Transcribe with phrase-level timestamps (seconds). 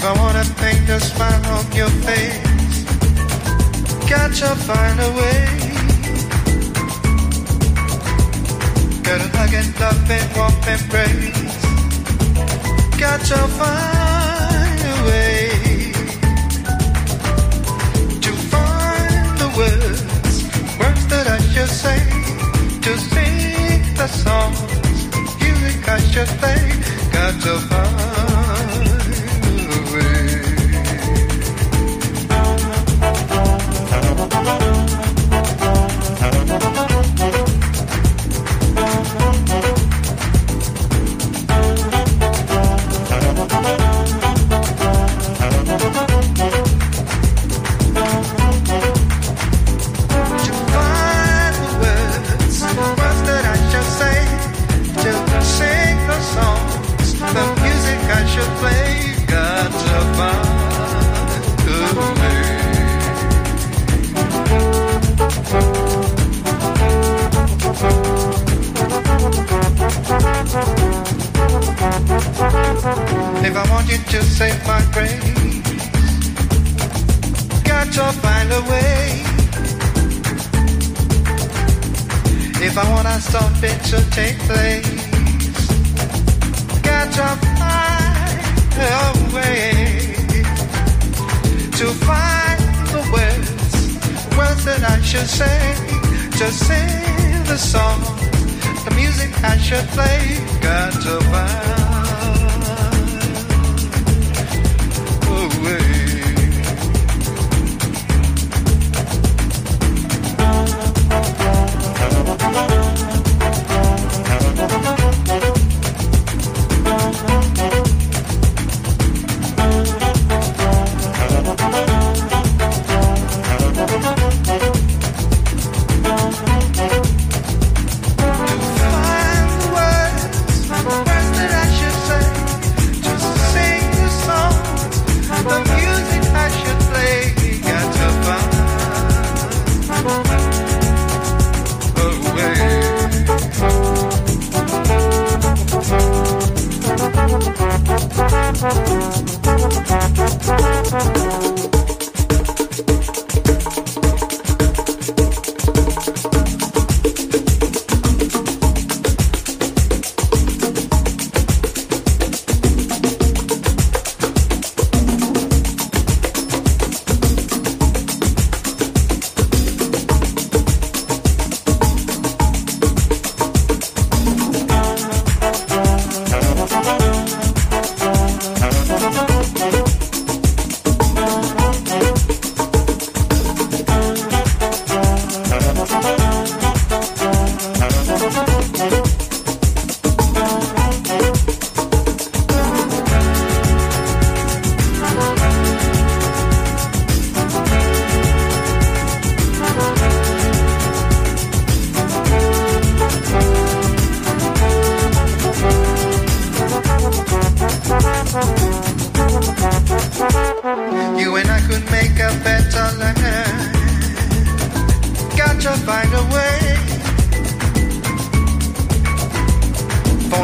[0.00, 2.84] Babe, I wanna paint the smile on your face.
[4.08, 5.46] Gotcha, find a way.
[9.02, 11.56] Gotta hug and love and warm embrace.
[12.98, 15.92] Gotcha, find a way.
[18.24, 20.02] To find the words,
[20.78, 22.00] words that I should say.
[22.84, 24.60] To sing the songs,
[25.40, 26.62] music I should play.
[27.12, 28.39] Gotcha, find.
[83.60, 84.88] fit to take place.
[86.80, 88.40] Got to find
[88.78, 90.14] a way
[91.78, 92.60] to find
[92.94, 93.74] the words,
[94.38, 95.60] words that I should say,
[96.38, 98.00] to sing the song,
[98.86, 100.38] the music I should play.
[100.62, 101.79] Got to find.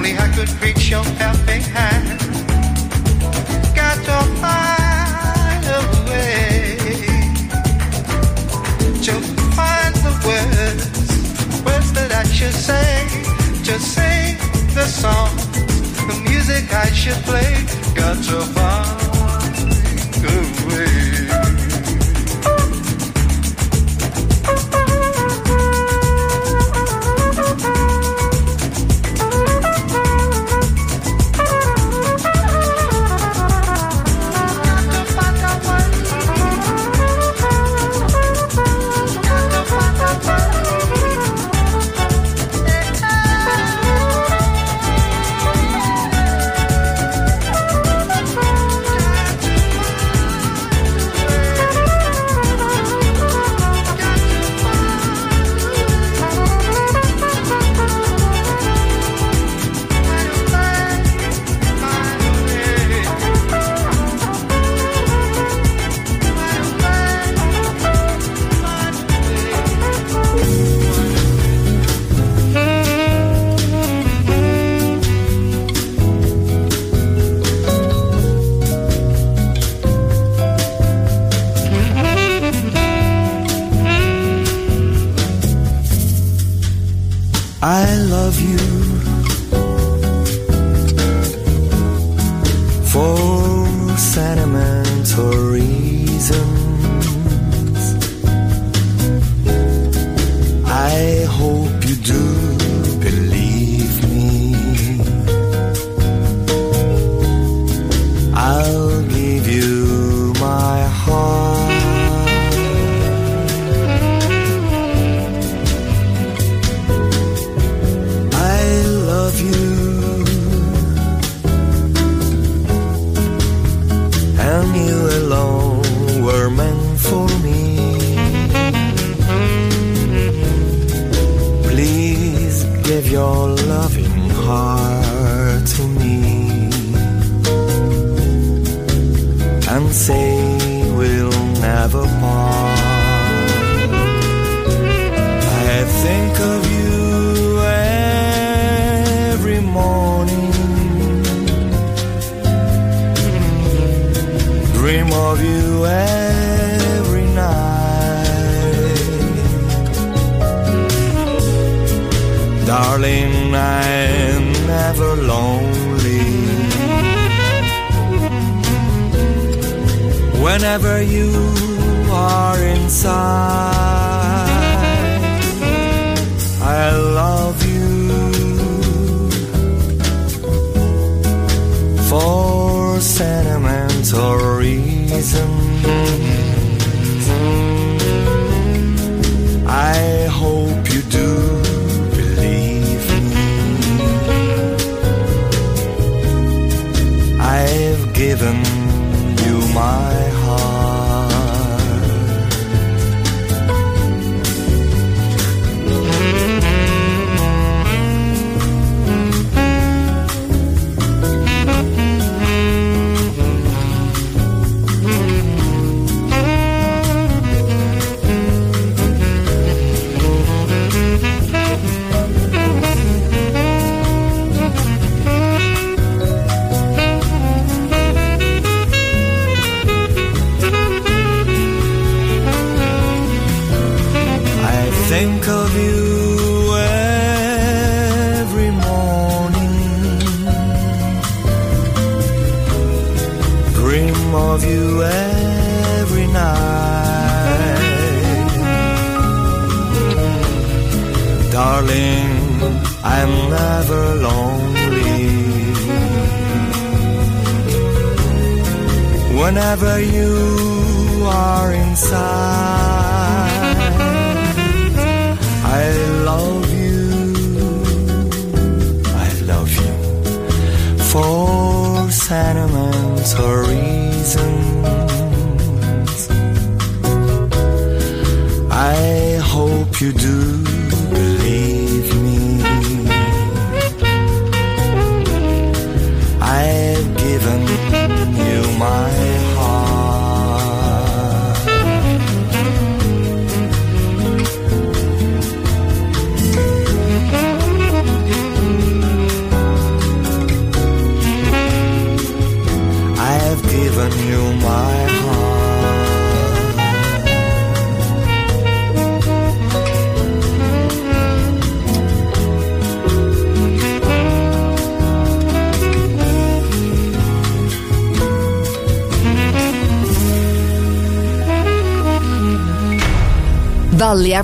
[0.07, 2.21] Only I could reach your helping hand.
[3.75, 6.79] Got to find a way
[9.03, 9.15] to
[9.59, 13.09] find the words, words that I should say,
[13.65, 14.37] to sing
[14.75, 15.35] the song,
[16.07, 17.67] the music I should play.
[17.97, 18.56] Got to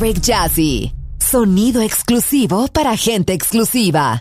[0.02, 0.92] Balearic Jazzy.
[1.20, 4.20] Sonido exclusivo para gente exclusiva.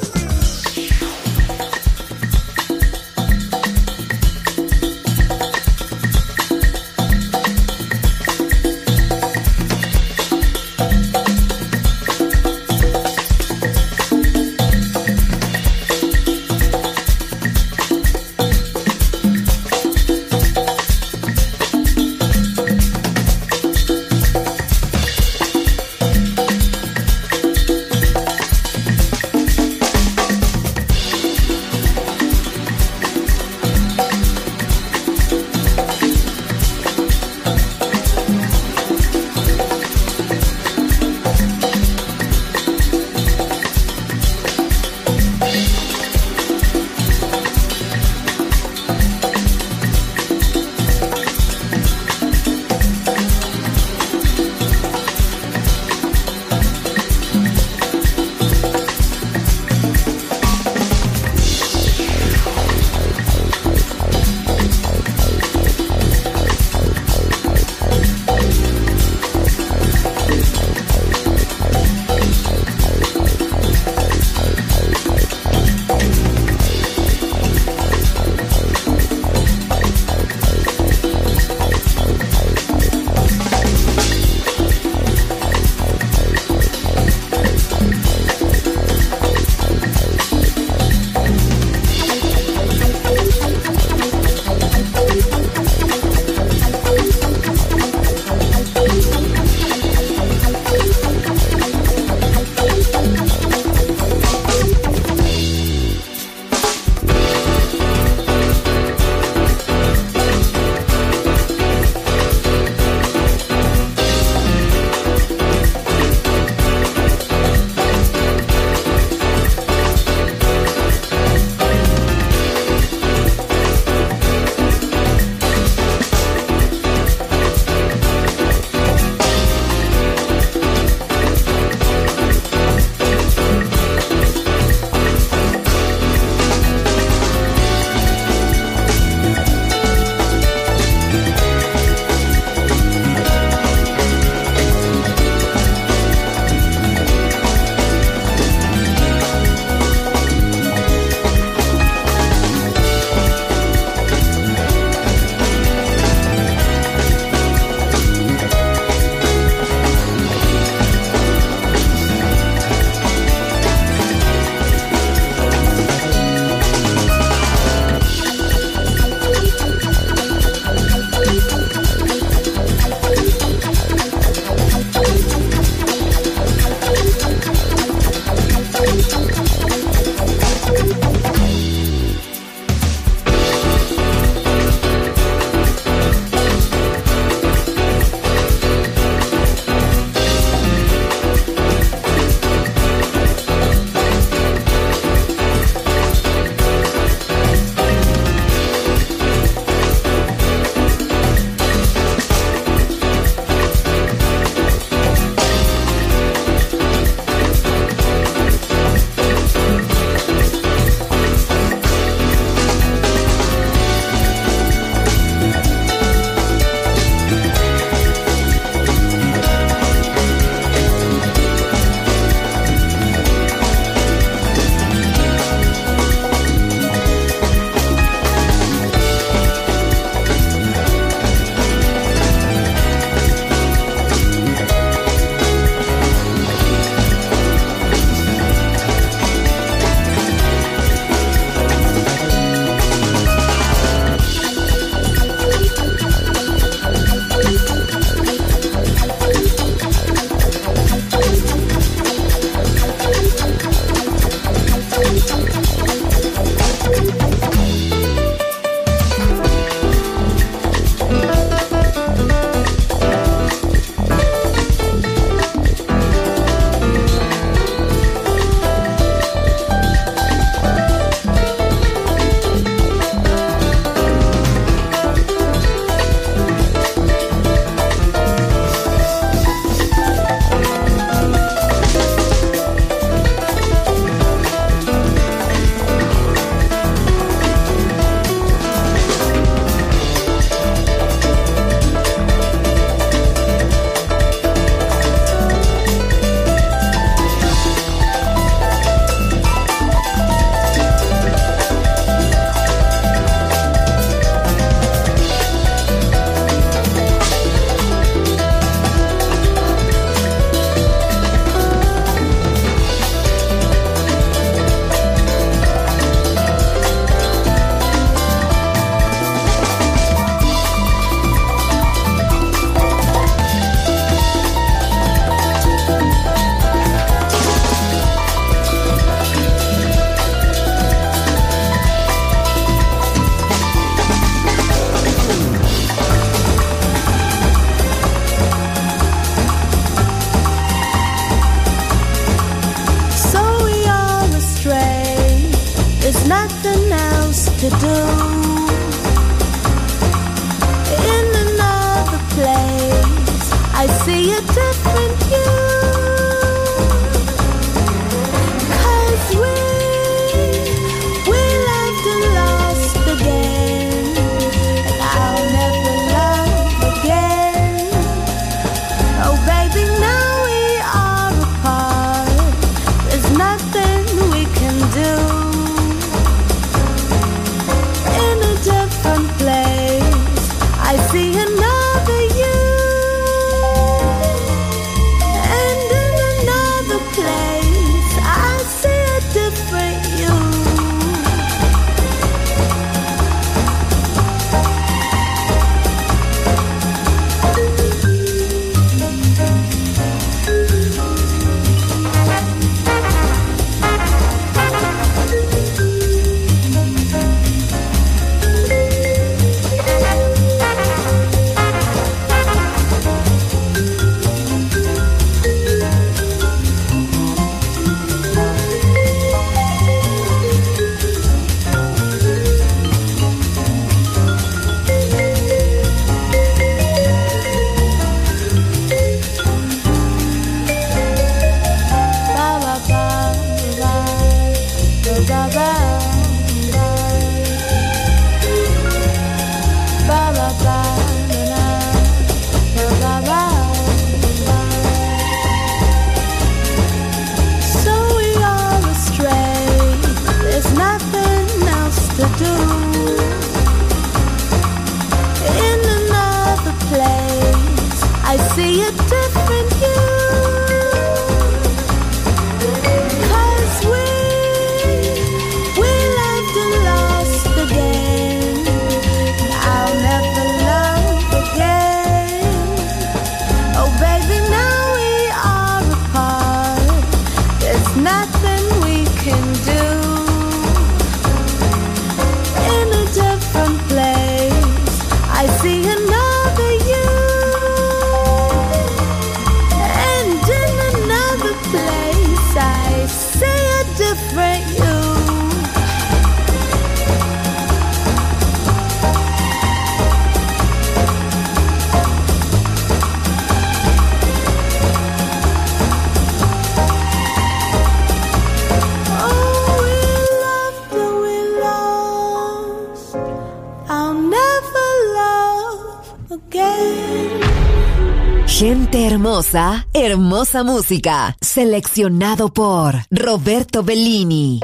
[520.63, 521.35] Música.
[521.39, 524.59] Seleccionado por Roberto Bellini.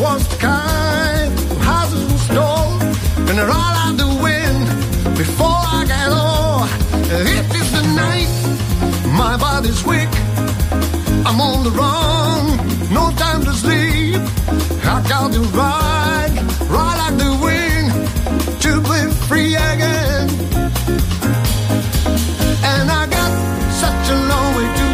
[0.00, 2.82] Was the kind of houses were stole,
[3.28, 4.66] and they're all out the wind
[5.16, 6.68] before I get old.
[7.10, 8.28] It is the night,
[9.16, 10.10] my body's weak.
[11.24, 12.58] I'm on the run,
[12.92, 14.20] no time to sleep.
[14.84, 16.34] I got to ride,
[16.68, 17.92] ride like the wind
[18.62, 20.28] to be free again.
[22.64, 23.30] And I got
[23.82, 24.93] such a long way to